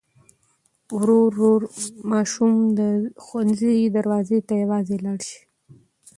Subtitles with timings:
[0.97, 1.51] ورو ورو
[2.11, 2.79] ماشوم د
[3.23, 5.39] ښوونځي دروازې ته یوازې لاړ شي.